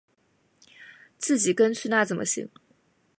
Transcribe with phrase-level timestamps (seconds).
[1.19, 2.49] 自己跟去那怎么行